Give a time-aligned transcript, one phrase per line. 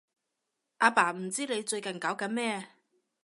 [0.79, 2.69] 阿爸唔知你最近搞緊咩